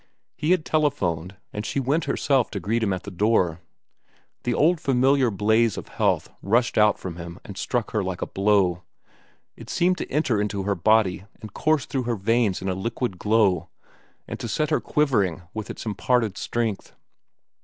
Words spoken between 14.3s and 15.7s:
to set her quivering with